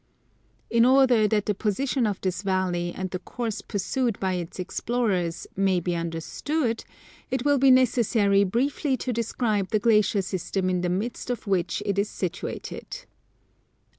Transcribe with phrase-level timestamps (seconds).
[0.71, 5.45] In order that the position of this valley, and the course pursued by its explorers,
[5.55, 6.83] may be understood,
[7.29, 11.83] it will be necessary briefly to describe the glacier system in the midst of which
[11.85, 13.05] it is situated.